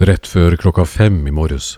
Rett 0.00 0.24
før 0.24 0.54
klokka 0.56 0.86
fem 0.88 1.18
i 1.28 1.32
morges. 1.36 1.74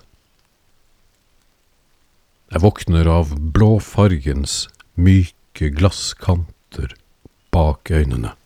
Jeg 2.54 2.62
våkner 2.62 3.08
av 3.10 3.32
blåfargens 3.56 4.68
myke 4.94 5.72
glasskanter 5.74 6.94
bak 7.50 7.90
øynene. 7.90 8.36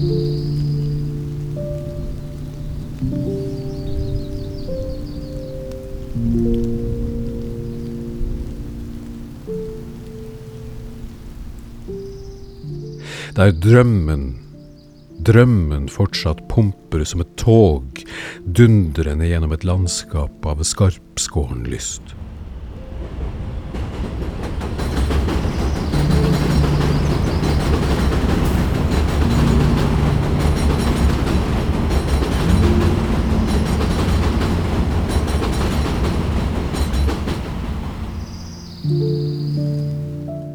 Der 0.00 0.06
drømmen, 13.56 14.36
drømmen 15.24 15.88
fortsatt 15.88 16.40
pumper 16.48 17.04
som 17.08 17.20
et 17.20 17.36
tog 17.40 17.84
dundrende 18.44 19.28
gjennom 19.28 19.52
et 19.56 19.64
landskap 19.68 20.46
av 20.48 20.64
skarpskåren 20.64 21.64
lyst. 21.68 22.16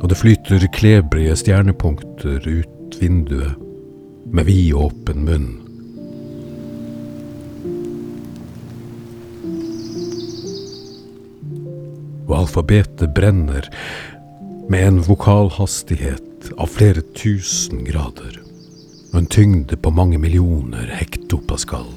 Og 0.06 0.10
det 0.12 0.20
flyter 0.20 0.68
klebrige 0.70 1.34
stjernepunkter 1.34 2.44
ut 2.46 2.98
vinduet 3.02 3.56
med 4.30 4.46
vidåpen 4.46 5.24
munn. 5.26 5.48
Og 12.28 12.36
alfabetet 12.38 13.16
brenner 13.18 13.66
med 14.70 14.86
en 14.86 15.02
vokalhastighet 15.10 16.52
av 16.54 16.70
flere 16.70 17.02
tusen 17.18 17.82
grader 17.90 18.38
og 19.10 19.24
en 19.24 19.32
tyngde 19.40 19.74
på 19.82 19.90
mange 19.90 20.22
millioner 20.22 20.86
hektopascal. 21.00 21.90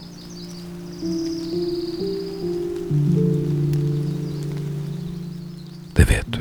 Det 5.93 6.09
vet 6.09 6.33
du. 6.33 6.38